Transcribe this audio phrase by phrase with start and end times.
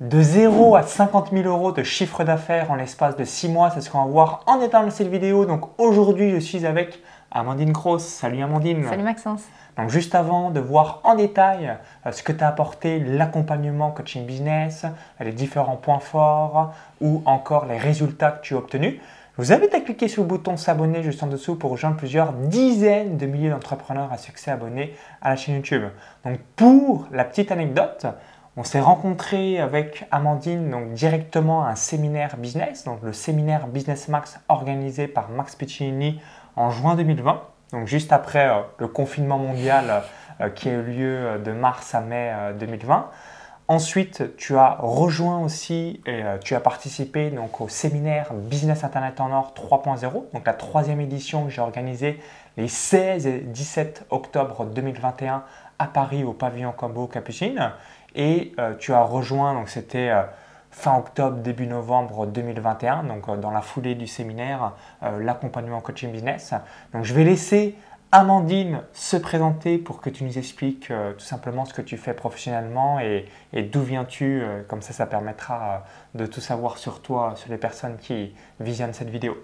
[0.00, 3.80] De 0 à 50 000 euros de chiffre d'affaires en l'espace de 6 mois, c'est
[3.80, 5.44] ce qu'on va voir en détail dans cette vidéo.
[5.44, 8.04] Donc aujourd'hui, je suis avec Amandine Cross.
[8.04, 8.86] Salut Amandine.
[8.88, 9.42] Salut Maxence.
[9.76, 11.76] Donc juste avant de voir en détail
[12.06, 14.86] euh, ce que t'a apporté l'accompagnement coaching business,
[15.18, 19.00] les différents points forts ou encore les résultats que tu as obtenus,
[19.36, 22.32] je vous invite à cliquer sur le bouton s'abonner juste en dessous pour rejoindre plusieurs
[22.32, 25.82] dizaines de milliers d'entrepreneurs à succès abonnés à la chaîne YouTube.
[26.24, 28.06] Donc pour la petite anecdote,
[28.58, 34.08] on s'est rencontré avec Amandine donc directement à un séminaire business, donc le séminaire Business
[34.08, 36.20] Max organisé par Max Piccinini
[36.56, 37.40] en juin 2020,
[37.70, 40.02] donc juste après euh, le confinement mondial
[40.40, 43.08] euh, qui a eu lieu euh, de mars à mai 2020.
[43.68, 49.30] Ensuite, tu as rejoint aussi et tu as participé donc au séminaire Business Internet en
[49.30, 52.18] Or 3.0, donc la troisième édition que j'ai organisée
[52.56, 55.44] les 16 et 17 octobre 2021
[55.78, 57.72] à Paris au pavillon Combo Capucine.
[58.14, 60.22] Et euh, tu as rejoint, donc c'était euh,
[60.70, 66.54] fin octobre, début novembre 2021, donc euh, dans la foulée du séminaire, l'accompagnement coaching business.
[66.92, 67.76] Donc je vais laisser
[68.10, 72.98] Amandine se présenter pour que tu nous expliques tout simplement ce que tu fais professionnellement
[73.00, 74.42] et, et d'où viens-tu.
[74.66, 79.10] comme ça, ça permettra de tout savoir sur toi, sur les personnes qui visionnent cette
[79.10, 79.36] vidéo.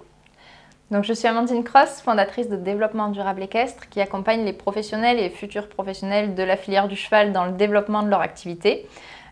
[0.95, 5.28] Donc, je suis Amandine Cross, fondatrice de Développement Durable Équestre, qui accompagne les professionnels et
[5.28, 8.87] futurs professionnels de la filière du cheval dans le développement de leur activité.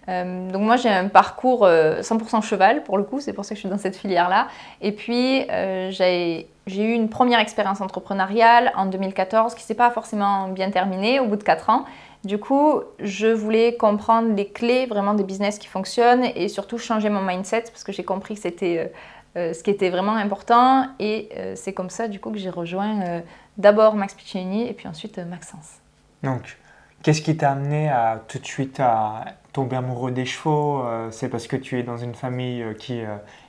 [0.08, 3.50] Euh, donc moi j'ai un parcours 100% euh, cheval pour le coup, c'est pour ça
[3.50, 4.48] que je suis dans cette filière-là.
[4.80, 10.48] Et puis euh, j'ai eu une première expérience entrepreneuriale en 2014 qui s'est pas forcément
[10.48, 11.84] bien terminée au bout de 4 ans.
[12.24, 17.08] Du coup, je voulais comprendre les clés vraiment des business qui fonctionnent et surtout changer
[17.08, 18.90] mon mindset parce que j'ai compris que c'était
[19.34, 20.88] euh, ce qui était vraiment important.
[20.98, 23.20] Et euh, c'est comme ça, du coup, que j'ai rejoint euh,
[23.56, 25.78] d'abord Max Piccinini et puis ensuite Maxence.
[26.22, 26.58] Donc,
[27.02, 31.46] qu'est-ce qui t'a amené à tout de suite à tomber amoureux des chevaux C'est parce
[31.46, 33.02] que tu es dans une famille qui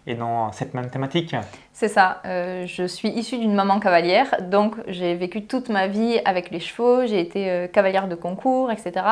[0.08, 1.36] est dans cette même thématique?
[1.72, 2.22] C'est ça.
[2.26, 7.06] je suis issue d'une maman cavalière, donc j'ai vécu toute ma vie avec les chevaux.
[7.06, 9.06] J'ai été cavalière de concours, etc.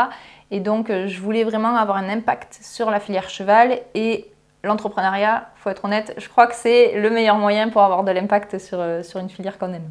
[0.49, 4.30] Et donc, je voulais vraiment avoir un impact sur la filière cheval et
[4.63, 8.59] l'entrepreneuriat, faut être honnête, je crois que c'est le meilleur moyen pour avoir de l'impact
[8.59, 9.89] sur, euh, sur une filière qu'on aime.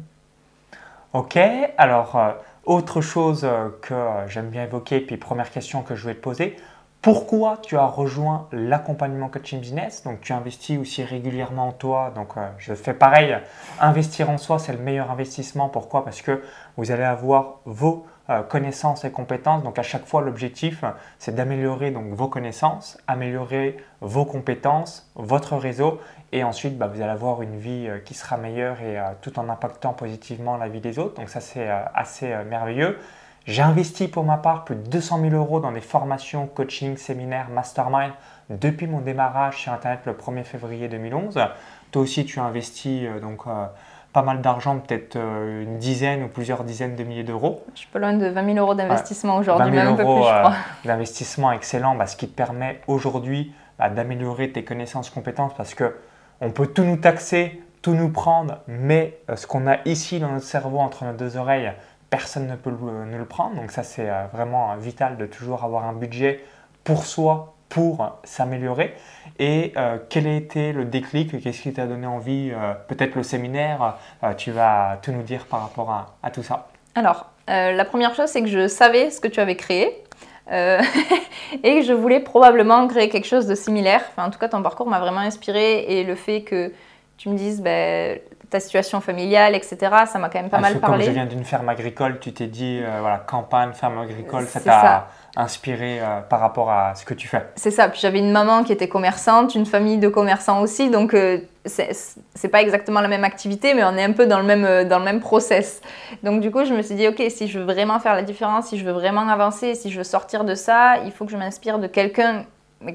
[1.13, 1.37] Ok,
[1.77, 2.31] alors euh,
[2.65, 3.95] autre chose euh, que
[4.27, 6.55] j'aime bien évoquer, puis première question que je vais te poser,
[7.01, 10.03] pourquoi tu as rejoint l'accompagnement coaching business?
[10.03, 13.35] Donc tu investis aussi régulièrement en toi, donc je fais pareil,
[13.79, 16.03] investir en soi c'est le meilleur investissement, pourquoi?
[16.05, 16.43] Parce que
[16.77, 18.05] vous allez avoir vos
[18.49, 19.63] connaissances et compétences.
[19.63, 20.83] Donc à chaque fois, l'objectif,
[21.19, 25.99] c'est d'améliorer donc vos connaissances, améliorer vos compétences, votre réseau,
[26.31, 29.37] et ensuite, bah, vous allez avoir une vie euh, qui sera meilleure et euh, tout
[29.37, 31.15] en impactant positivement la vie des autres.
[31.15, 32.97] Donc ça, c'est assez merveilleux.
[33.45, 37.49] J'ai investi pour ma part plus de 200 000 euros dans des formations, coaching, séminaires,
[37.49, 38.13] mastermind
[38.49, 41.39] depuis mon démarrage sur Internet le 1er février 2011.
[41.91, 43.41] Toi aussi, tu as investi donc
[44.13, 47.63] pas mal d'argent, peut-être euh, une dizaine ou plusieurs dizaines de milliers d'euros.
[47.73, 50.19] Je suis pas loin de 20 000 euros d'investissement aujourd'hui, même un peu plus, je
[50.19, 50.51] crois.
[50.51, 50.53] Euh,
[50.85, 55.95] d'investissement excellent, bah, ce qui te permet aujourd'hui bah, d'améliorer tes connaissances, compétences, parce que
[56.41, 60.31] on peut tout nous taxer, tout nous prendre, mais euh, ce qu'on a ici dans
[60.31, 61.71] notre cerveau, entre nos deux oreilles,
[62.09, 63.55] personne ne peut nous le prendre.
[63.55, 66.43] Donc ça, c'est vraiment vital de toujours avoir un budget
[66.83, 68.95] pour soi, pour s'améliorer
[69.39, 73.23] et euh, quel a été le déclic Qu'est-ce qui t'a donné envie euh, Peut-être le
[73.23, 75.89] séminaire, euh, tu vas tout nous dire par rapport
[76.21, 76.67] à, tout ça.
[76.95, 80.03] Alors, la première chose, c'est que je savais ce que tu avais créé.
[80.51, 84.01] et que je voulais probablement créer quelque chose de similaire.
[84.09, 86.73] Enfin, en tout cas, ton parcours m'a vraiment inspiré et le fait que
[87.17, 89.77] tu me dises ben, ta situation familiale, etc.,
[90.07, 91.05] ça m'a quand même pas mal parlé.
[91.05, 95.07] Comme je viens d'une ferme agricole, tu t'es dit, voilà, campagne, ferme agricole, ça t'a
[95.35, 97.45] inspiré euh, par rapport à ce que tu fais.
[97.55, 97.87] C'est ça.
[97.89, 102.47] Puis j'avais une maman qui était commerçante, une famille de commerçants aussi, donc euh, c'est
[102.49, 104.99] pas exactement la même activité, mais on est un peu dans le même euh, dans
[104.99, 105.81] le même process.
[106.23, 108.67] Donc du coup, je me suis dit, ok, si je veux vraiment faire la différence,
[108.67, 111.37] si je veux vraiment avancer, si je veux sortir de ça, il faut que je
[111.37, 112.45] m'inspire de quelqu'un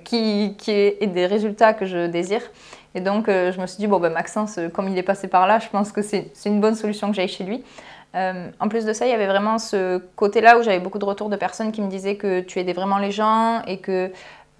[0.04, 2.42] qui, qui ait des résultats que je désire.
[2.94, 5.58] Et donc, je me suis dit, bon, ben, Maxence, comme il est passé par là,
[5.58, 7.62] je pense que c'est une bonne solution que j'aille chez lui.
[8.16, 11.04] Euh, en plus de ça, il y avait vraiment ce côté-là où j'avais beaucoup de
[11.04, 14.10] retours de personnes qui me disaient que tu aidais vraiment les gens et que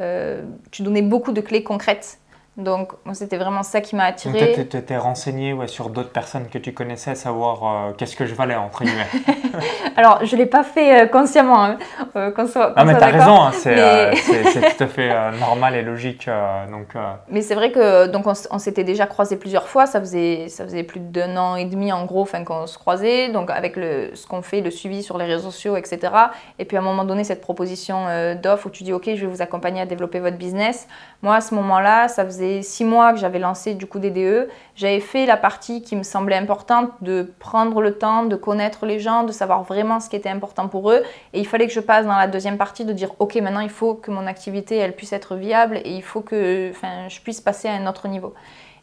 [0.00, 2.18] euh, tu donnais beaucoup de clés concrètes.
[2.56, 4.52] Donc, c'était vraiment ça qui m'a attiré.
[4.54, 8.34] Tu t'étais renseigné ouais, sur d'autres personnes que tu connaissais, savoir euh, qu'est-ce que je
[8.34, 9.08] valais, entre guillemets.
[9.96, 11.62] Alors, je ne l'ai pas fait euh, consciemment.
[11.62, 11.76] Hein,
[12.16, 12.30] euh,
[12.74, 13.74] ah, mais tu as raison, hein, c'est
[14.76, 16.30] tout à fait normal et logique.
[16.70, 16.94] donc,
[17.28, 19.84] Mais c'est vrai que donc on, s'était déjà croisés plusieurs fois.
[19.84, 23.28] Ça faisait, ça faisait plus d'un an et demi, en gros, qu'on se croisait.
[23.28, 26.10] Donc, avec le, ce qu'on fait, le suivi sur les réseaux sociaux, etc.
[26.58, 28.06] Et puis, à un moment donné, cette proposition
[28.42, 30.88] d'offre où tu dis, OK, je vais vous accompagner à développer votre business.
[31.20, 35.00] Moi, à ce moment-là, ça faisait six mois que j'avais lancé du coup DDE, j'avais
[35.00, 39.22] fait la partie qui me semblait importante de prendre le temps de connaître les gens,
[39.22, 41.02] de savoir vraiment ce qui était important pour eux.
[41.32, 43.70] Et il fallait que je passe dans la deuxième partie de dire ok maintenant il
[43.70, 46.72] faut que mon activité elle puisse être viable et il faut que
[47.08, 48.34] je puisse passer à un autre niveau.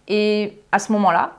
[0.07, 1.33] Et à ce moment-là,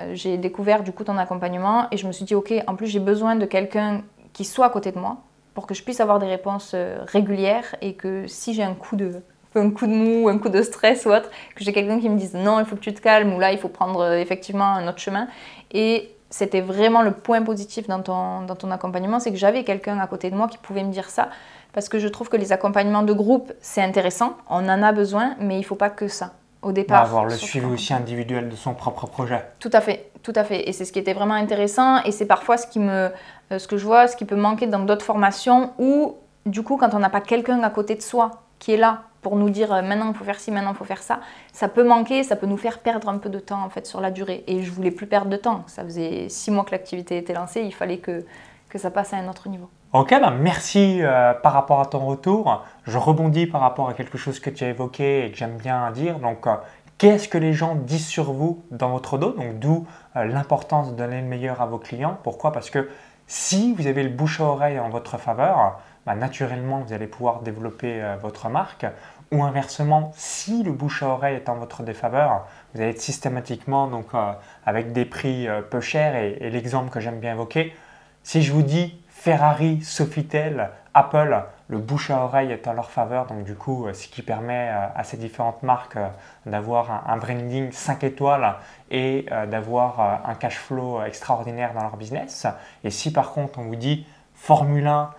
[0.00, 2.86] euh, j'ai découvert du coup ton accompagnement et je me suis dit ok en plus
[2.86, 4.02] j'ai besoin de quelqu'un
[4.32, 5.18] qui soit à côté de moi
[5.54, 8.96] pour que je puisse avoir des réponses euh, régulières et que si j'ai un coup
[8.96, 9.22] de
[9.56, 12.18] un coup de mou, un coup de stress ou autre, que j'ai quelqu'un qui me
[12.18, 14.64] dise non, il faut que tu te calmes ou là, il faut prendre euh, effectivement
[14.64, 15.28] un autre chemin.
[15.72, 19.98] Et c'était vraiment le point positif dans ton, dans ton accompagnement, c'est que j'avais quelqu'un
[19.98, 21.28] à côté de moi qui pouvait me dire ça.
[21.72, 25.34] Parce que je trouve que les accompagnements de groupe, c'est intéressant, on en a besoin,
[25.40, 26.32] mais il ne faut pas que ça
[26.62, 27.02] au départ.
[27.02, 29.44] avoir le suivi aussi individuel de son propre projet.
[29.60, 30.68] Tout à fait, tout à fait.
[30.68, 32.02] Et c'est ce qui était vraiment intéressant.
[32.04, 33.10] Et c'est parfois ce, qui me,
[33.52, 36.76] euh, ce que je vois, ce qui peut manquer dans d'autres formations où, du coup,
[36.76, 39.72] quand on n'a pas quelqu'un à côté de soi qui est là pour nous dire
[39.72, 41.18] euh, maintenant il faut faire ci, maintenant il faut faire ça,
[41.52, 44.00] ça peut manquer, ça peut nous faire perdre un peu de temps en fait sur
[44.00, 44.44] la durée.
[44.46, 45.64] Et je voulais plus perdre de temps.
[45.66, 48.24] Ça faisait six mois que l'activité était lancée, il fallait que,
[48.68, 49.68] que ça passe à un autre niveau.
[49.94, 52.62] Ok, ben merci euh, par rapport à ton retour.
[52.84, 55.90] Je rebondis par rapport à quelque chose que tu as évoqué et que j'aime bien
[55.90, 56.20] dire.
[56.20, 56.54] Donc, euh,
[56.96, 59.32] qu'est-ce que les gens disent sur vous dans votre dos?
[59.32, 62.16] Donc, d'où l'importance de donner le meilleur à vos clients.
[62.22, 62.52] Pourquoi?
[62.52, 62.88] Parce que
[63.26, 67.40] si vous avez le bouche à oreille en votre faveur, bah, naturellement, vous allez pouvoir
[67.40, 68.86] développer votre marque.
[69.32, 73.88] Ou inversement, si le bouche à oreille est en votre défaveur, vous allez être systématiquement
[73.88, 74.32] donc, euh,
[74.64, 76.14] avec des prix euh, peu chers.
[76.14, 77.74] Et, l'exemple que j'aime bien évoquer,
[78.22, 83.26] si je vous dis Ferrari, Sofitel, Apple, le bouche à oreille est en leur faveur.
[83.26, 85.98] Donc du coup, euh, ce qui permet à ces différentes marques
[86.44, 88.54] d'avoir un, branding 5 étoiles
[88.92, 92.46] et d'avoir un cash flow extraordinaire dans leur business.
[92.84, 94.06] Et si par contre on vous dit
[94.36, 95.10] Formule 1,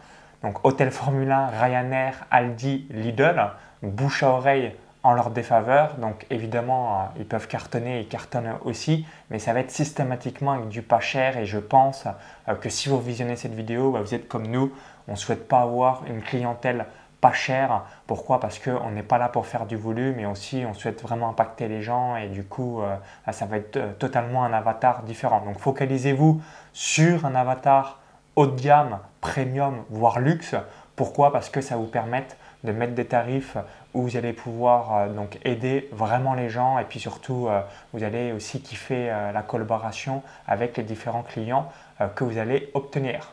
[0.44, 3.52] donc Hôtel Formule 1, Ryanair, Aldi, Lidl,
[3.82, 5.96] bouche à oreille en leur défaveur.
[5.96, 10.68] Donc évidemment, euh, ils peuvent cartonner, ils cartonnent aussi, mais ça va être systématiquement avec
[10.68, 11.38] du pas cher.
[11.38, 12.06] Et je pense
[12.48, 14.74] euh, que si vous visionnez cette vidéo, bah, vous êtes comme nous,
[15.08, 16.86] on ne souhaite pas avoir une clientèle
[17.22, 17.84] pas chère.
[18.06, 18.40] Pourquoi?
[18.42, 21.68] Parce qu'on n'est pas là pour faire du volume et aussi on souhaite vraiment impacter
[21.68, 22.96] les gens et du coup euh,
[23.26, 25.42] bah, ça va être totalement un avatar différent.
[25.46, 26.42] Donc focalisez-vous
[26.74, 28.00] sur un avatar
[28.36, 30.54] haut de gamme, premium, voire luxe.
[30.98, 31.32] Pourquoi?
[31.32, 32.28] Parce que ça vous permet
[32.64, 33.58] de mettre des tarifs
[33.94, 37.62] où vous allez pouvoir euh, donc aider vraiment les gens et puis surtout euh,
[37.94, 41.72] vous allez aussi kiffer euh, la collaboration avec les différents clients
[42.16, 43.32] que vous allez obtenir.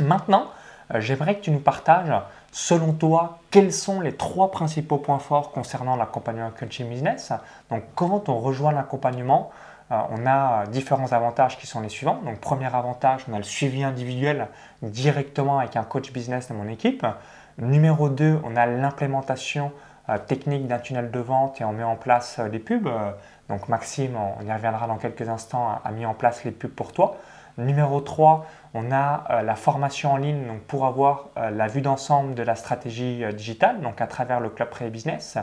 [0.00, 0.46] Maintenant,
[0.94, 2.10] j'aimerais que tu nous partages
[2.52, 7.34] selon toi quels sont les trois principaux points forts concernant l'accompagnement coaching business.
[7.68, 9.50] Donc quand on rejoint l'accompagnement,
[10.10, 12.20] on a différents avantages qui sont les suivants.
[12.24, 14.48] Donc premier avantage, on a le suivi individuel
[14.82, 17.06] directement avec un coach business de mon équipe.
[17.58, 19.72] Numéro 2, on a l'implémentation
[20.08, 22.88] euh, technique d'un tunnel de vente et on met en place euh, les pubs.
[22.88, 23.12] Euh,
[23.48, 26.92] donc Maxime, on y reviendra dans quelques instants, a mis en place les pubs pour
[26.92, 27.16] toi.
[27.58, 32.54] Numéro 3, on a la formation en ligne pour avoir la vue d'ensemble de la
[32.54, 35.36] stratégie digitale, donc à travers le Club Pré Business.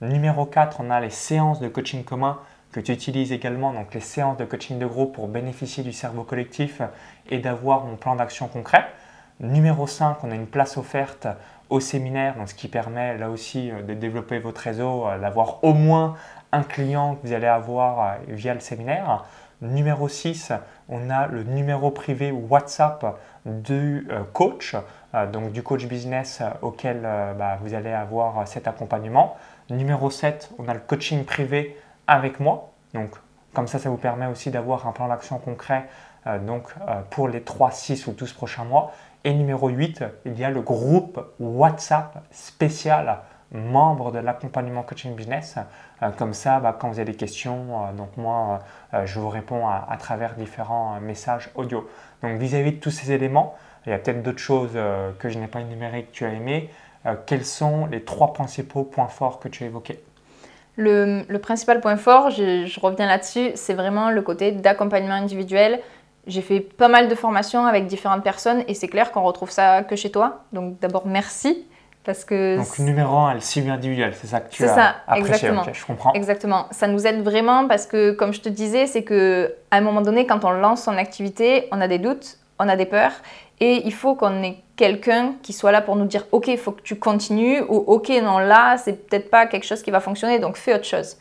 [0.00, 2.38] Numéro 4, on a les séances de coaching commun
[2.72, 6.24] que tu utilises également, donc les séances de coaching de groupe pour bénéficier du cerveau
[6.24, 6.82] collectif
[7.30, 8.86] et d'avoir mon plan d'action concret.
[9.40, 11.26] Numéro 5, on a une place offerte
[11.68, 15.62] au séminaire, donc ce qui permet là aussi euh, de développer votre réseau, euh, d'avoir
[15.64, 16.14] au moins
[16.52, 19.24] un client que vous allez avoir euh, via le séminaire.
[19.62, 20.52] Numéro 6,
[20.88, 24.76] on a le numéro privé WhatsApp du coach,
[25.32, 27.00] donc du coach business auquel
[27.38, 29.34] bah, vous allez avoir cet accompagnement.
[29.70, 31.74] Numéro 7, on a le coaching privé
[32.06, 32.72] avec moi.
[32.94, 33.10] Donc
[33.52, 35.86] comme ça, ça vous permet aussi d'avoir un plan d'action concret
[36.42, 36.74] donc,
[37.10, 38.92] pour les 3, 6 ou 12 prochains mois.
[39.24, 43.20] Et numéro 8, il y a le groupe WhatsApp spécial
[43.52, 45.56] membre de l'accompagnement coaching business.
[46.02, 48.60] Euh, comme ça, bah, quand vous avez des questions, euh, donc moi,
[48.94, 51.88] euh, je vous réponds à, travers différents messages audio.
[52.22, 53.54] Donc vis-à-vis de tous ces éléments,
[53.86, 54.76] il y a peut-être d'autres choses
[55.18, 56.70] que je n'ai pas énumérées que tu as aimées.
[57.26, 60.02] quels sont les trois principaux points forts que tu as évoqués?
[60.76, 65.80] Le, principal point fort, je reviens là-dessus, c'est vraiment le côté d'accompagnement individuel
[66.26, 69.82] j'ai fait pas mal de formations avec différentes personnes et c'est clair qu'on retrouve ça
[69.82, 70.44] que chez toi.
[70.52, 71.66] Donc d'abord merci
[72.04, 74.94] Parce que Donc numéro un, le cible individuel, c'est ça que tu C'est as ça,
[75.06, 75.34] apprécié.
[75.34, 75.64] exactement.
[75.72, 76.12] Je comprends.
[76.14, 76.66] Exactement.
[76.72, 80.00] Ça nous aide vraiment parce que, comme je te disais, c'est que à un moment
[80.00, 83.12] donné, quand on lance son activité, on a des doutes, on a des peurs,
[83.60, 86.72] et il faut qu'on ait quelqu'un qui soit là pour nous dire OK, il faut
[86.72, 90.38] que tu continues, ou OK, non, là, c'est peut-être pas quelque chose qui va fonctionner,
[90.38, 91.16] donc fais autre chose.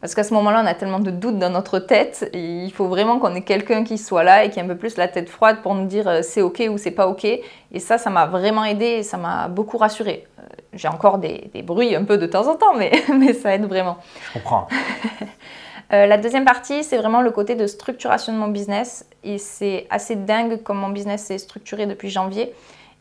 [0.00, 2.86] Parce qu'à ce moment-là, on a tellement de doutes dans notre tête, et il faut
[2.86, 5.28] vraiment qu'on ait quelqu'un qui soit là et qui ait un peu plus la tête
[5.28, 7.24] froide pour nous dire euh, c'est OK ou c'est pas OK.
[7.24, 10.26] Et ça, ça m'a vraiment aidé et ça m'a beaucoup rassuré.
[10.40, 13.54] Euh, J'ai encore des, des bruits un peu de temps en temps, mais, mais ça
[13.54, 13.98] aide vraiment.
[14.28, 14.66] Je comprends.
[15.92, 19.04] Euh, la deuxième partie, c'est vraiment le côté de structuration de mon business.
[19.24, 22.54] Et c'est assez dingue comme mon business s'est structuré depuis janvier.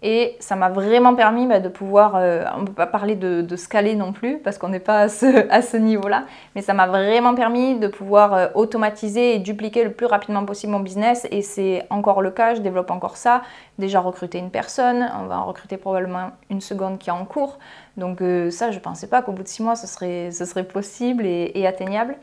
[0.03, 3.55] Et ça m'a vraiment permis bah, de pouvoir, euh, on ne peut pas parler de,
[3.55, 5.01] scaler non plus, parce qu'on n'est pas
[5.49, 9.91] à ce, niveau-là, mais ça m'a vraiment permis de pouvoir euh, automatiser et dupliquer le
[9.91, 11.27] plus rapidement possible mon business.
[11.29, 13.43] Et c'est encore le cas, je développe encore ça.
[13.77, 17.59] Déjà recruter une personne, on va en recruter probablement une seconde qui est en cours.
[17.95, 18.19] Donc
[18.49, 22.15] ça, je ne pensais pas qu'au bout de six mois, ce serait, possible et atteignable.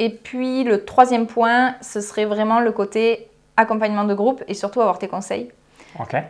[0.00, 4.80] Et puis le troisième point, ce serait vraiment le côté accompagnement de groupe et surtout
[4.80, 5.52] avoir tes conseils.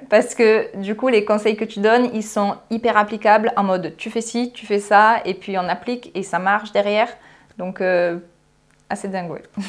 [0.09, 3.95] Parce que du coup, les conseils que tu donnes, ils sont hyper applicables en mode
[3.97, 7.09] tu fais ci, tu fais ça, et puis on applique et ça marche derrière.
[7.59, 8.19] Donc, euh,
[8.89, 9.43] assez dingue, ouais.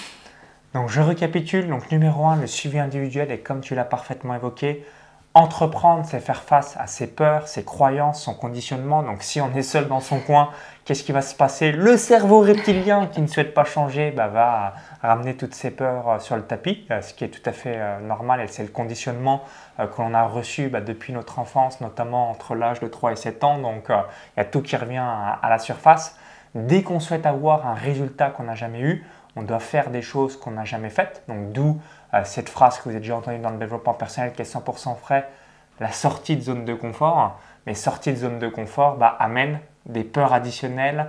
[0.74, 1.68] Donc je récapitule.
[1.68, 4.86] Donc numéro un, le suivi individuel et comme tu l'as parfaitement évoqué,
[5.34, 9.04] entreprendre, c'est faire face à ses peurs, ses croyances, son conditionnement.
[9.04, 10.50] Donc si on est seul dans son coin,
[10.86, 11.72] qu'est-ce qui va se passer?
[11.72, 16.20] Le cerveau reptilien qui ne souhaite pas changer bah, va ramener toutes ses peurs euh,
[16.20, 19.44] sur le tapis, euh, ce qui est tout à fait euh, normal c'est le conditionnement
[19.78, 23.44] que l'on a reçu bah, depuis notre enfance, notamment entre l'âge de 3 et 7
[23.44, 23.58] ans.
[23.58, 26.16] Donc il y a tout qui revient à, la surface.
[26.54, 30.38] Dès qu'on souhaite avoir un résultat qu'on n'a jamais eu, on doit faire des choses
[30.38, 31.24] qu'on n'a jamais faites.
[31.28, 31.82] Donc d'où
[32.26, 35.28] cette phrase que vous avez déjà entendue dans le développement personnel qui est 100% frais,
[35.80, 37.40] la sortie de zone de confort.
[37.66, 41.08] Mais sortie de zone de confort bah, amène des peurs additionnelles,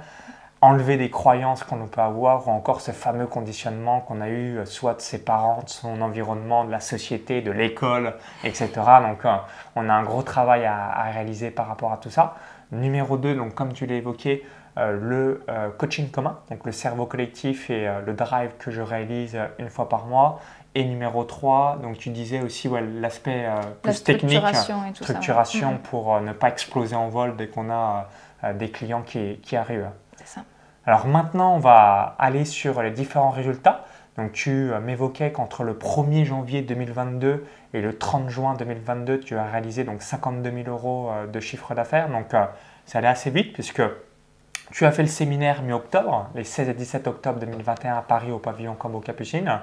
[0.62, 4.64] enlever des croyances qu'on peut avoir ou encore ce fameux conditionnement qu'on a eu euh,
[4.64, 8.14] soit de ses parents, de son environnement, de la société, de l'école,
[8.44, 8.70] etc.
[9.02, 9.34] Donc euh,
[9.74, 12.36] on a un gros travail à, réaliser par rapport à tout ça.
[12.70, 14.46] Numéro 2, donc comme tu l'as évoqué,
[14.78, 15.44] euh, le
[15.76, 20.06] coaching commun, donc le cerveau collectif et le drive que je réalise une fois par
[20.06, 20.40] mois.
[20.74, 24.92] Et numéro 3, donc tu disais aussi ouais, l'aspect euh, La plus technique, structuration et
[24.92, 25.74] tout structuration ça.
[25.74, 25.80] ouais.
[25.82, 28.08] pour euh, ne pas exploser en vol dès qu'on a
[28.42, 29.90] euh, des clients qui, qui arrivent.
[30.16, 30.44] C'est ça.
[30.86, 33.84] Alors maintenant, on va aller sur les différents résultats.
[34.16, 39.44] Donc tu m'évoquais qu'entre le 1er janvier 2022 et le 30 juin 2022, tu as
[39.44, 42.10] réalisé donc 52 000 euros de chiffre d'affaires.
[42.10, 42.26] Donc
[42.84, 43.80] ça allait assez vite puisque
[44.70, 48.38] tu as fait le séminaire mi-octobre, les 16 et 17 octobre 2021 à Paris au
[48.38, 49.60] pavillon Combo Capucine.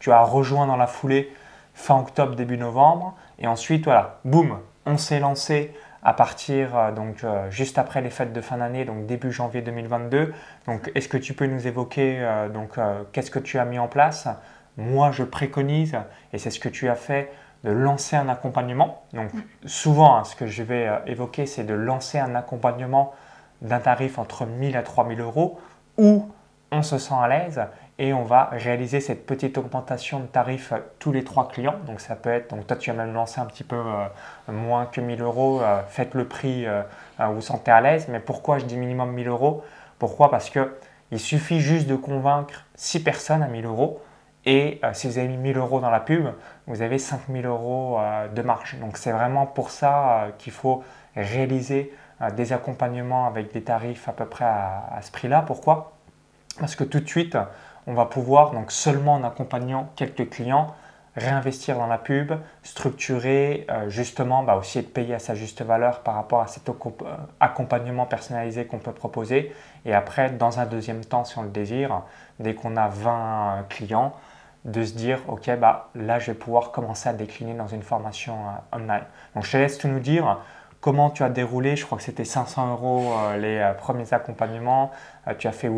[0.00, 1.32] Tu as rejoint dans la foulée
[1.74, 3.14] fin octobre, début novembre.
[3.38, 8.10] Et ensuite, voilà, boum, on s'est lancé à partir euh, donc euh, juste après les
[8.10, 10.32] fêtes de fin d'année, donc début janvier 2022.
[10.66, 12.78] Donc, est-ce que tu peux nous évoquer euh, donc
[13.12, 14.28] qu'est-ce que tu as mis en place?
[14.76, 15.98] Moi, je préconise,
[16.32, 17.32] et c'est ce que tu as fait,
[17.64, 19.02] de lancer un accompagnement.
[19.12, 19.30] Donc,
[19.66, 23.12] souvent, hein, ce que je vais évoquer, c'est de lancer un accompagnement
[23.60, 25.60] d'un tarif entre 1000 à 3000 euros
[25.98, 26.26] où
[26.72, 27.60] on se sent à l'aise
[28.00, 31.76] et on va réaliser cette petite augmentation de tarif tous les trois clients.
[31.86, 34.06] Donc ça peut être, donc toi tu as même lancé un petit peu euh,
[34.50, 36.82] moins que 1000 euros, euh, faites le prix euh,
[37.18, 38.08] vous sentez à l'aise.
[38.08, 39.62] Mais pourquoi je dis minimum 1000 euros?
[39.98, 40.30] Pourquoi?
[40.30, 40.78] Parce que
[41.10, 44.00] il suffit juste de convaincre 6 personnes à 1000 euros
[44.46, 46.28] et si vous avez mis 1000 euros dans la pub,
[46.66, 47.98] vous avez 5000 euros
[48.34, 48.78] de marge.
[48.80, 50.82] Donc c'est vraiment pour ça qu'il faut
[51.16, 51.92] réaliser
[52.36, 55.42] des accompagnements avec des tarifs à peu près à ce prix-là.
[55.42, 55.92] Pourquoi?
[56.58, 57.36] Parce que tout de suite,
[57.86, 60.74] on va pouvoir, donc seulement en accompagnant quelques clients,
[61.16, 62.32] réinvestir dans la pub,
[62.62, 66.68] structurer, euh, justement, bah, aussi être payé à sa juste valeur par rapport à cet
[66.68, 66.72] euh,
[67.40, 69.52] accompagnement personnalisé qu'on peut proposer.
[69.84, 72.02] Et après, dans un deuxième temps, si on le désire,
[72.38, 74.12] dès qu'on a 20 euh, clients,
[74.66, 78.36] de se dire, OK, bah, là, je vais pouvoir commencer à décliner dans une formation
[78.72, 79.04] online.
[79.34, 80.38] Donc, je te laisse tout nous dire
[80.80, 81.76] comment tu as déroulé.
[81.76, 84.90] Je crois que c'était 500 euros euh, les euh, premiers accompagnements.
[85.28, 85.68] Euh, tu as fait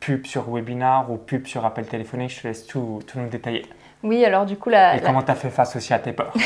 [0.00, 2.30] pub sur webinar ou pub sur appel téléphonique.
[2.30, 3.66] Je te laisse tout, tout nous détailler.
[4.02, 6.12] Oui, alors du coup, la, Et la- comment tu as fait face aussi à tes
[6.12, 6.32] peurs?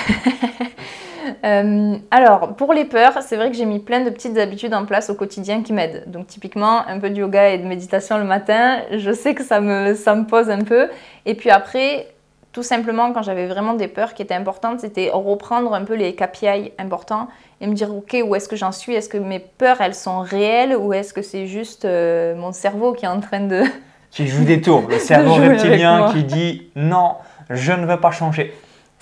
[1.44, 4.84] Euh, alors, pour les peurs, c'est vrai que j'ai mis plein de petites habitudes en
[4.84, 6.04] place au quotidien qui m'aident.
[6.06, 9.60] Donc, typiquement, un peu de yoga et de méditation le matin, je sais que ça
[9.60, 10.88] me, ça me pose un peu.
[11.24, 12.08] Et puis après,
[12.52, 16.14] tout simplement, quand j'avais vraiment des peurs qui étaient importantes, c'était reprendre un peu les
[16.14, 17.28] KPI importants
[17.62, 18.94] et me dire, OK, où est-ce que j'en suis?
[18.94, 22.92] Est-ce que mes peurs, elles sont réelles ou est-ce que c'est juste euh, mon cerveau
[22.92, 23.62] qui est en train de...
[24.10, 24.84] Qui joue des tours.
[24.88, 27.14] Le cerveau reptilien qui dit non,
[27.48, 28.52] je ne veux pas changer.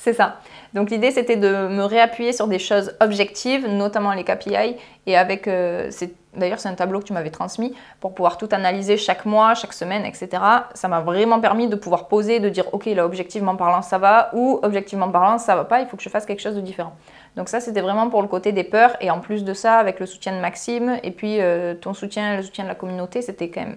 [0.02, 0.36] C'est ça.
[0.72, 4.76] Donc l'idée, c'était de me réappuyer sur des choses objectives, notamment les KPI.
[5.04, 5.90] Et avec, euh,
[6.34, 9.74] d'ailleurs, c'est un tableau que tu m'avais transmis pour pouvoir tout analyser chaque mois, chaque
[9.74, 10.28] semaine, etc.
[10.72, 14.30] Ça m'a vraiment permis de pouvoir poser, de dire, OK, là, objectivement parlant, ça va,
[14.32, 16.94] ou objectivement parlant, ça va pas, il faut que je fasse quelque chose de différent.
[17.36, 18.96] Donc ça, c'était vraiment pour le côté des peurs.
[19.02, 22.38] Et en plus de ça, avec le soutien de Maxime, et puis euh, ton soutien,
[22.38, 23.76] le soutien de la communauté, c'était quand même...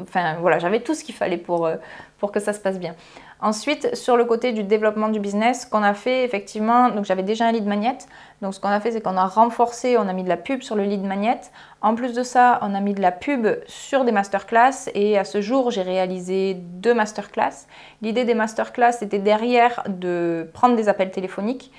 [0.00, 1.76] Enfin, voilà, j'avais tout ce qu'il fallait pour, euh,
[2.18, 2.94] pour que ça se passe bien.
[3.44, 7.46] Ensuite, sur le côté du développement du business, qu'on a fait effectivement, donc j'avais déjà
[7.46, 7.98] un lead magnet.
[8.40, 10.62] Donc ce qu'on a fait, c'est qu'on a renforcé, on a mis de la pub
[10.62, 11.40] sur le lead magnet.
[11.80, 14.88] En plus de ça, on a mis de la pub sur des masterclass.
[14.94, 17.66] Et à ce jour, j'ai réalisé deux masterclass.
[18.00, 21.72] L'idée des masterclass, c'était derrière de prendre des appels téléphoniques.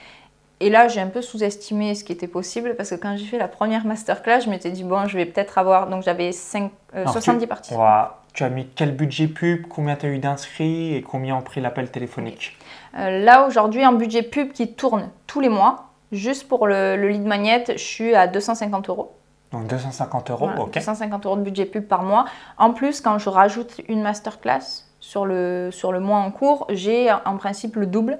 [0.60, 3.38] Et là, j'ai un peu sous-estimé ce qui était possible parce que quand j'ai fait
[3.38, 5.88] la première masterclass, je m'étais dit, bon, je vais peut-être avoir.
[5.88, 7.74] Donc j'avais 70 parties
[8.34, 11.62] tu as mis quel budget pub, combien tu as eu d'inscrits et combien ont pris
[11.62, 12.58] l'appel téléphonique
[12.98, 17.24] euh, Là, aujourd'hui, un budget pub qui tourne tous les mois, juste pour le, lead
[17.24, 19.16] magnet, je suis à 250 euros.
[19.52, 20.74] Donc 250 euros, ok.
[20.74, 22.26] 250 euros de budget pub par mois.
[22.58, 27.12] En plus, quand je rajoute une masterclass sur le, sur le mois en cours, j'ai
[27.12, 28.18] en principe le double.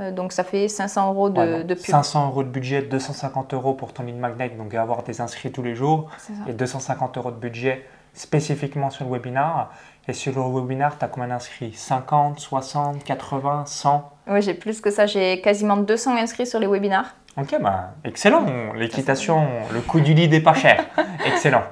[0.00, 1.78] Euh, donc ça fait 500 euros de, pub.
[1.78, 5.62] 500 euros de budget, 250 euros pour ton lead magnet, donc avoir des inscrits tous
[5.62, 6.10] les jours.
[6.48, 9.72] Et 250 euros de budget spécifiquement sur le webinar.
[10.08, 11.72] Et sur le webinar, tu as combien d'inscrits?
[11.72, 15.06] 50, 60, 80, 100 Oui, j'ai plus que ça.
[15.06, 17.14] J'ai quasiment 200 inscrits sur les webinars.
[17.36, 18.44] Ok, bah, excellent.
[18.74, 20.84] L'équitation, le coût du lit n'est pas cher.
[21.26, 21.62] excellent.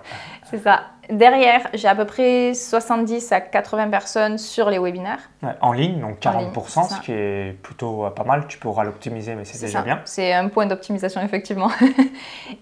[0.48, 0.82] C'est ça.
[1.10, 5.28] Derrière, j'ai à peu près 70 à 80 personnes sur les webinaires.
[5.60, 8.46] en ligne, donc 40%, ce qui est plutôt euh, pas mal.
[8.46, 10.00] Tu pourras l'optimiser, mais c'est déjà bien.
[10.04, 11.70] C'est un point d'optimisation, effectivement.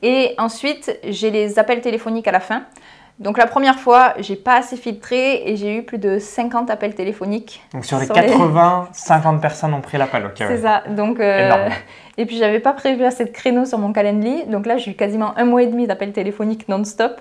[0.02, 2.62] Et ensuite, j'ai les appels téléphoniques à la fin.
[3.20, 6.94] Donc la première fois, j'ai pas assez filtré et j'ai eu plus de 50 appels
[6.94, 7.60] téléphoniques.
[7.72, 10.36] Donc sur les 80, 50 personnes ont pris l'appel, ok.
[10.36, 10.84] C'est ça.
[10.88, 11.68] Donc euh,
[12.16, 14.44] et puis j'avais pas prévu assez de créneaux sur mon calendrier.
[14.46, 17.20] Donc là, j'ai eu quasiment un mois et demi d'appels téléphoniques non-stop.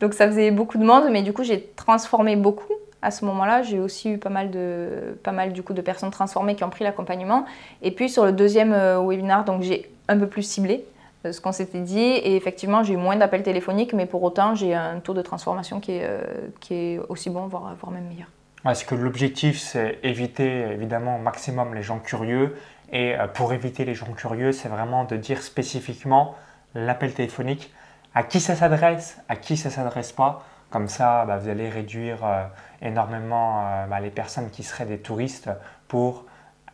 [0.00, 2.72] Donc ça faisait beaucoup de monde, mais du coup, j'ai transformé beaucoup.
[3.00, 6.10] À ce moment-là, j'ai aussi eu pas mal de pas mal du coup de personnes
[6.10, 7.46] transformées qui ont pris l'accompagnement.
[7.80, 10.84] Et puis sur le deuxième euh, webinar, donc j'ai un peu plus ciblé
[11.30, 11.98] ce qu'on s'était dit.
[12.00, 15.80] Et effectivement, j'ai eu moins d'appels téléphoniques, mais pour autant, j'ai un taux de transformation
[15.80, 16.20] qui est, euh,
[16.60, 18.28] qui est aussi bon, voire, voire même meilleur.
[18.68, 22.56] Est-ce que l'objectif, c'est éviter évidemment au maximum les gens curieux.
[22.92, 26.34] Et euh, pour éviter les gens curieux, c'est vraiment de dire spécifiquement
[26.74, 27.72] l'appel téléphonique,
[28.14, 30.44] à qui ça s'adresse, à qui ça s'adresse pas.
[30.70, 32.44] Comme ça, bah, vous allez réduire euh,
[32.80, 35.50] énormément bah, les personnes qui seraient des touristes
[35.86, 36.24] pour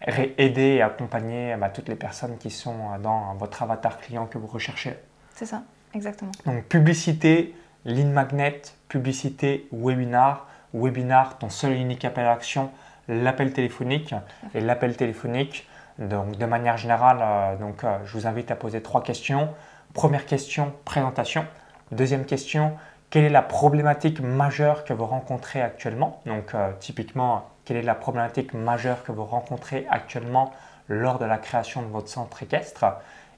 [0.07, 4.47] aider et accompagner bah, toutes les personnes qui sont dans votre avatar client que vous
[4.47, 4.95] recherchez.
[5.35, 5.63] C'est ça,
[5.95, 6.33] exactement.
[6.47, 10.47] Donc publicité, ligne magnet, publicité, webinar.
[10.75, 12.71] Webinar, ton seul et unique appel à l'action,
[13.09, 14.15] l'appel téléphonique.
[14.55, 15.67] Et l'appel téléphonique,
[15.99, 19.49] donc de manière générale, euh, donc, euh, je vous invite à poser trois questions.
[19.95, 21.47] Première question, présentation.
[21.91, 22.77] Deuxième question,
[23.11, 26.21] quelle est la problématique majeure que vous rencontrez actuellement?
[26.27, 30.55] Donc euh, typiquement, quelle est la problématique majeure que vous rencontrez actuellement
[30.89, 32.87] lors de la création de votre centre équestre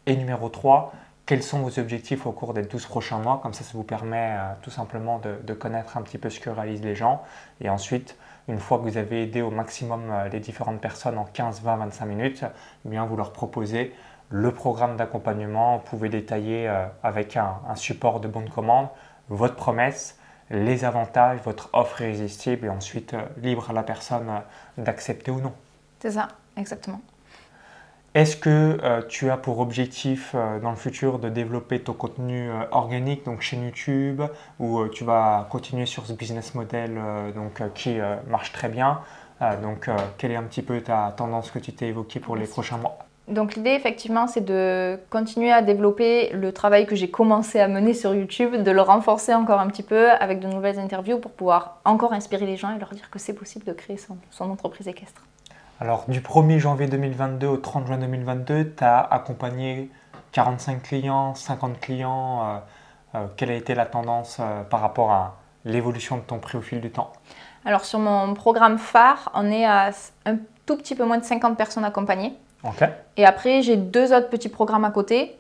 [0.07, 0.93] Et numéro 3,
[1.27, 3.41] quels sont vos objectifs au cours des 12 prochains mois?
[3.43, 6.49] Comme ça, ça vous permet euh, tout simplement de, connaître un petit peu ce que
[6.49, 7.25] réalisent les gens.
[7.61, 8.17] Et ensuite,
[8.47, 11.77] une fois que vous avez aidé au maximum euh, les différentes personnes en 15, 20,
[11.79, 12.45] 25 minutes,
[12.87, 13.93] eh bien vous leur proposez
[14.29, 15.79] le programme d'accompagnement.
[15.79, 18.87] Vous pouvez détailler euh, avec un, un support de bonne commande
[19.29, 20.20] votre promesse
[20.51, 25.41] les avantages, votre offre irrésistible et ensuite euh, libre à la personne euh, d'accepter ou
[25.41, 25.53] non.
[26.01, 27.01] C'est ça, exactement.
[28.15, 33.25] Est-ce que euh, tu as pour objectif dans le futur de développer ton contenu organique,
[33.25, 34.21] donc chaîne YouTube,
[34.59, 36.99] ou tu vas continuer sur ce business model
[37.37, 39.01] donc, qui marche très bien
[39.63, 42.79] Donc, quelle est un petit peu ta tendance que tu t'es évoquée pour les prochains
[42.79, 42.99] mois?
[43.31, 47.95] Donc l'idée effectivement c'est de continuer à développer le travail que j'ai commencé à mener
[47.95, 51.81] sur YouTube, de le renforcer encore un petit peu avec de nouvelles interviews pour pouvoir
[51.85, 55.23] encore inspirer les gens et leur dire que c'est possible de créer son, entreprise équestre.
[55.81, 59.91] Alors du 1er janvier 2022 au 30 juin 2022, tu as accompagné
[60.33, 62.43] 45 clients, 50 clients.
[62.43, 62.59] Euh,
[63.17, 66.61] euh, quelle a été la tendance euh, par rapport à l'évolution de ton prix au
[66.61, 67.13] fil du temps?
[67.65, 69.91] Alors sur mon programme phare, on est à
[70.27, 72.35] un tout petit peu moins de 50 personnes accompagnées.
[73.17, 75.37] Et après, j'ai deux autres petits programmes à côté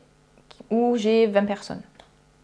[0.70, 1.82] où j'ai 20 personnes.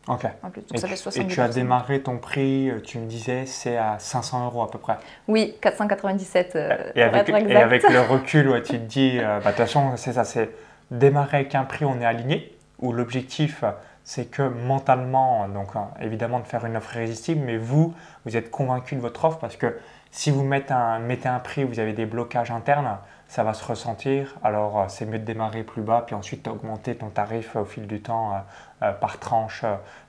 [0.08, 0.24] Ok.
[0.24, 4.70] et, tu, as démarré ton prix, euh, tu me disais, c'est à 500 euros à
[4.70, 4.98] peu près.
[5.26, 9.56] Oui, 497 euh, et, avec, et avec le recul, tu te dis, euh, bah, de
[9.56, 10.50] toute façon, c'est ça, c'est
[10.92, 13.64] démarrer avec un prix, on est aligné, où l'objectif,
[14.04, 17.92] c'est que mentalement, donc évidemment de faire une offre irrésistible, mais vous,
[18.24, 19.76] vous êtes convaincu de votre offre parce que
[20.12, 23.64] Si vous mettez un, mettez un prix, vous avez des blocages internes, ça va se
[23.64, 24.36] ressentir.
[24.42, 27.86] Alors, euh, c'est mieux de démarrer plus bas, puis ensuite augmenter ton tarif au fil
[27.86, 28.44] du temps
[28.82, 29.64] euh, par tranche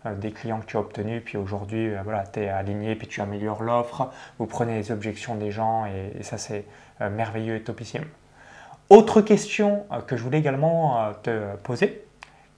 [0.06, 1.24] des clients que tu as obtenus.
[1.24, 4.12] Puis aujourd'hui, voilà, tu es aligné, puis tu améliores l'offre.
[4.40, 6.66] Vous prenez les objections des gens, et, ça, c'est
[7.00, 8.06] merveilleux et topissime.
[8.90, 12.06] Autre question que je voulais également te poser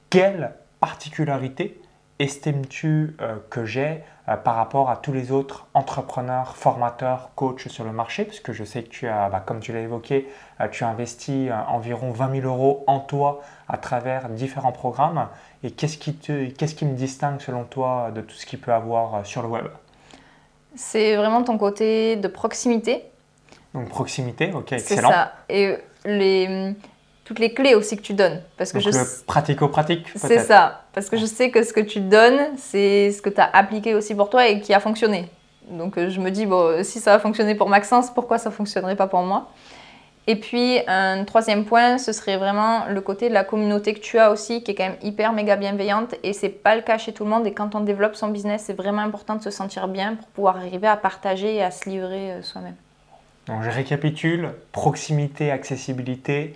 [0.09, 1.81] quelle particularité
[2.19, 7.83] estimes-tu euh, que j'ai euh, par rapport à tous les autres entrepreneurs, formateurs, coachs sur
[7.83, 10.29] le marché Parce que je sais que tu as, bah, comme tu l'as évoqué,
[10.61, 15.27] euh, tu as investi environ 20 000 euros en toi à travers différents programmes.
[15.63, 19.25] Et qu'est-ce qui, qu'est-ce qui me distingue selon toi de tout ce qu'il peut avoir
[19.25, 19.65] sur le web?
[20.75, 23.03] C'est vraiment ton côté de proximité.
[23.73, 25.09] Donc proximité, ok, excellent.
[25.09, 25.33] C'est ça.
[25.49, 26.75] Et les
[27.29, 28.41] toutes les clés aussi que tu donnes.
[28.57, 30.81] Parce que je le pratico-pratique, C'est ça.
[30.93, 33.93] Parce que je sais que ce que tu donnes, c'est ce que tu as appliqué
[33.93, 35.29] aussi pour toi et qui a fonctionné.
[35.69, 38.55] Donc euh, je me dis, bon, si ça a fonctionné pour Maxence, pourquoi ça ne
[38.55, 39.51] fonctionnerait pas pour moi?
[40.25, 44.17] Et puis un troisième point, ce serait vraiment le côté de la communauté que tu
[44.17, 46.15] as aussi, qui est quand même hyper méga bienveillante.
[46.23, 47.45] Et c'est pas le cas chez tout le monde.
[47.45, 50.57] Et quand on développe son business, c'est vraiment important de se sentir bien pour pouvoir
[50.57, 52.75] arriver à partager et à se livrer euh, soi-même.
[53.45, 56.55] Donc je récapitule, proximité, accessibilité,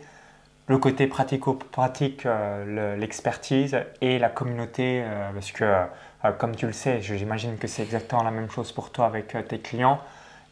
[0.68, 6.74] le côté pratico-pratique, euh, l'expertise et la communauté, euh, parce que euh, comme tu le
[6.74, 10.00] sais, j'imagine que c'est exactement la même chose pour toi avec tes clients.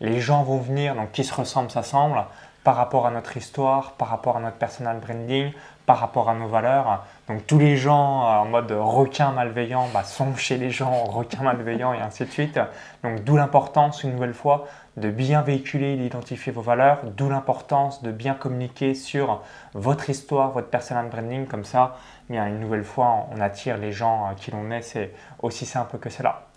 [0.01, 2.25] Les gens vont venir, donc qui se ressemblent, s'assemblent,
[2.63, 5.51] par rapport à notre histoire, par rapport à notre personal branding,
[5.85, 7.05] par rapport à nos valeurs.
[7.31, 11.93] Donc tous les gens en mode requin malveillant bah, sont chez les gens requins malveillants
[11.93, 12.59] et ainsi de suite.
[13.05, 14.67] Donc d'où l'importance, une nouvelle fois,
[14.97, 19.41] de bien véhiculer et d'identifier vos valeurs, d'où l'importance de bien communiquer sur
[19.73, 21.95] votre histoire, votre personal branding, comme ça,
[22.29, 26.09] une nouvelle fois, on attire les gens euh, qui l'on est, c'est aussi simple que
[26.09, 26.47] cela.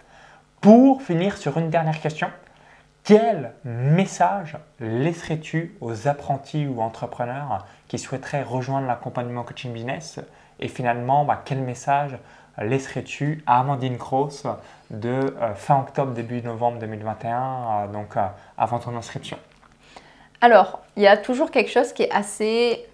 [0.60, 2.26] Pour finir sur une dernière question,
[3.04, 10.18] quel message laisserais-tu aux apprentis ou entrepreneurs qui souhaiteraient rejoindre l'accompagnement coaching business
[10.58, 12.18] Et finalement, bah, quel message
[12.58, 14.48] laisserais-tu à Amandine Cross
[14.90, 18.26] de euh, fin octobre, début novembre 2021, euh, donc euh,
[18.58, 19.38] avant ton inscription?
[20.40, 22.84] Alors, il y a toujours quelque chose qui est assez.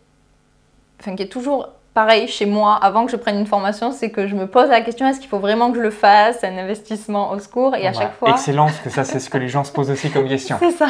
[1.01, 4.27] Enfin, qui est toujours pareil chez moi avant que je prenne une formation, c'est que
[4.27, 7.33] je me pose la question est-ce qu'il faut vraiment que je le fasse Un investissement
[7.33, 8.31] au secours Et à chaque fois.
[8.31, 10.57] Excellent, parce que ça, c'est ce que les gens se posent aussi comme question.
[10.61, 10.89] c'est ça.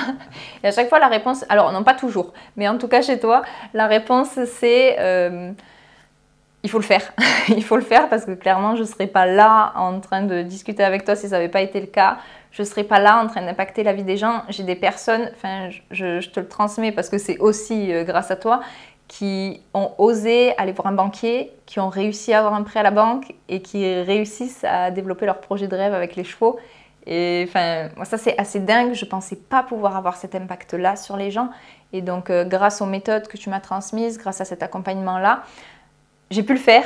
[0.62, 1.44] Et à chaque fois, la réponse.
[1.48, 3.42] Alors, non, pas toujours, mais en tout cas chez toi,
[3.74, 4.96] la réponse c'est
[6.62, 7.12] il faut le faire.
[7.48, 10.42] il faut le faire parce que clairement, je ne serais pas là en train de
[10.42, 12.18] discuter avec toi si ça n'avait pas été le cas.
[12.52, 14.42] Je ne serais pas là en train d'impacter la vie des gens.
[14.48, 18.36] J'ai des personnes, enfin, je, te le transmets parce que c'est aussi euh, grâce à
[18.36, 18.60] toi,
[19.10, 22.84] qui ont osé aller voir un banquier, qui ont réussi à avoir un prêt à
[22.84, 26.60] la banque et qui réussissent à développer leur projet de rêve avec les chevaux.
[27.08, 28.94] Et enfin, moi, ça c'est assez dingue.
[28.94, 31.50] Je pensais pas pouvoir avoir cet impact-là sur les gens.
[31.92, 35.42] Et donc, euh, grâce aux méthodes que tu m'as transmises, grâce à cet accompagnement-là,
[36.30, 36.84] j'ai pu le faire.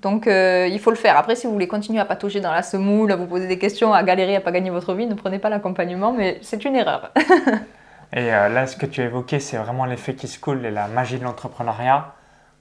[0.00, 1.18] Donc euh, il faut le faire.
[1.18, 3.92] Après, si vous voulez continuer à patauger dans la semoule, à vous poser des questions,
[3.92, 7.12] à galérer, à pas gagner votre vie, ne prenez pas l'accompagnement, mais c'est une erreur.
[8.12, 10.70] et euh, là, ce que tu as évoqué, c'est vraiment l'effet qui se coule et
[10.70, 12.14] la magie de l'entrepreneuriat.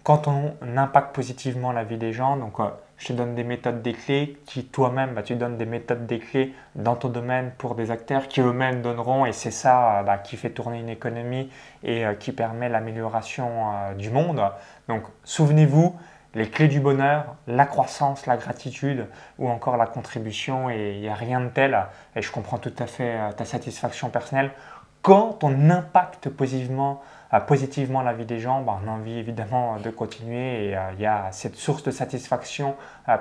[0.04, 3.82] Quand on impacte positivement la vie des gens, donc euh, je te donne des méthodes,
[3.82, 7.76] des clés, qui toi-même, bah, tu donnes des méthodes, des clés dans ton domaine pour
[7.76, 11.50] des acteurs qui eux-mêmes donneront, et c'est ça bah, qui fait tourner une économie
[11.84, 14.42] et qui permet l'amélioration du monde.
[14.88, 15.96] Donc souvenez-vous,
[16.38, 19.08] les clés du bonheur, la croissance, la gratitude
[19.40, 22.74] ou encore la contribution, et il n'y a rien de tel, et je comprends tout
[22.78, 24.52] à fait euh, ta satisfaction personnelle,
[25.02, 27.02] quand on impacte positivement,
[27.34, 30.92] euh, positivement la vie des gens, ben, on a envie évidemment de continuer et euh,
[30.94, 32.76] il y a cette source de satisfaction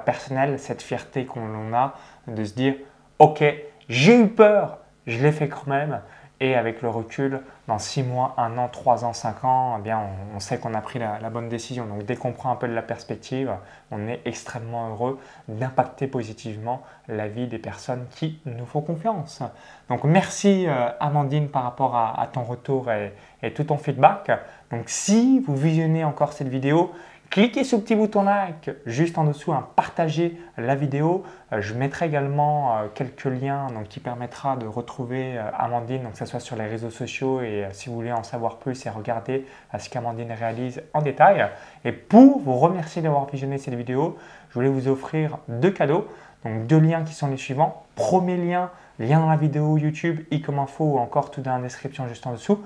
[0.04, 1.94] personnelle, cette fierté qu'on a
[2.26, 2.74] de se dire,
[3.18, 3.44] ok,
[3.88, 6.00] j'ai eu peur, je l'ai fait quand même,
[6.40, 10.00] et avec le recul, dans 6 mois, 1 an, 3 ans, 5 ans, eh bien,
[10.34, 11.86] on, sait qu'on a pris la, bonne décision.
[11.86, 13.50] Donc dès qu'on prend un peu de la perspective,
[13.90, 15.18] on est extrêmement heureux
[15.48, 19.42] d'impacter positivement la vie des personnes qui nous font confiance.
[19.88, 24.30] Donc merci euh, Amandine par rapport à, ton retour et, et, tout ton feedback.
[24.70, 26.92] Donc si vous visionnez encore cette vidéo,
[27.30, 31.24] Cliquez sur le petit bouton like juste en dessous, hein, partagez la vidéo.
[31.52, 36.12] Euh, je mettrai également euh, quelques liens donc, qui permettra de retrouver euh, Amandine, donc
[36.12, 38.90] que ce soit sur les réseaux sociaux et si vous voulez en savoir plus et
[38.90, 39.44] regarder
[39.78, 41.48] ce qu'Amandine réalise en détail.
[41.84, 44.16] Et pour vous remercier d'avoir visionné cette vidéo,
[44.50, 46.06] je voulais vous offrir deux cadeaux.
[46.44, 47.84] Donc deux liens qui sont les suivants.
[47.96, 51.62] Premier lien, lien dans la vidéo YouTube, i comme info ou encore tout dans la
[51.62, 52.62] description juste en dessous.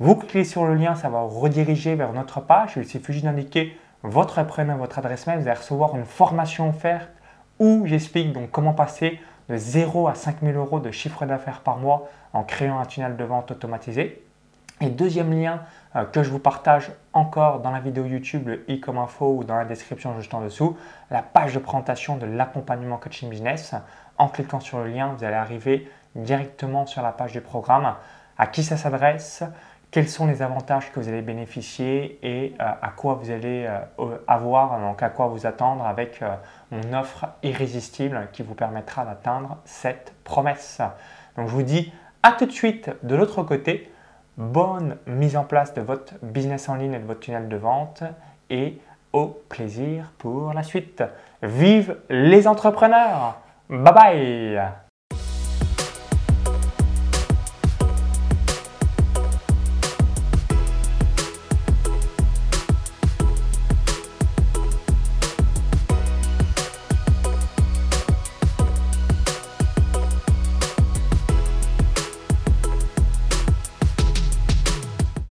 [0.00, 2.74] Vous cliquez sur le lien, ça va vous rediriger vers notre page.
[2.76, 7.08] Il suffit juste d'indiquer votre prénom, votre adresse mail, vous allez recevoir une formation offerte
[7.58, 11.78] où j'explique donc comment passer de 0 à 5 000 euros de chiffre d'affaires par
[11.78, 14.22] mois en créant un tunnel de vente automatisé.
[14.82, 15.62] Et deuxième lien
[15.96, 19.44] euh, que je vous partage encore dans la vidéo YouTube, le i comme info ou
[19.44, 20.76] dans la description juste en dessous,
[21.10, 23.74] la page de présentation de l'accompagnement coaching business.
[24.18, 27.94] En cliquant sur le lien, vous allez arriver directement sur la page du programme,
[28.36, 29.44] à qui ça s'adresse,
[29.94, 33.64] quels sont les avantages que vous allez bénéficier et euh, à quoi vous allez
[34.00, 36.20] euh, avoir, donc à quoi vous attendre avec
[36.72, 40.80] mon offre irrésistible qui vous permettra d'atteindre cette promesse.
[41.36, 41.92] Donc je vous dis
[42.24, 43.88] à tout de suite de l'autre côté
[44.36, 48.02] bonne mise en place de votre business en ligne et de votre tunnel de vente
[48.50, 48.80] et
[49.12, 51.04] au plaisir pour la suite.
[51.40, 54.83] Vive les entrepreneurs Bye bye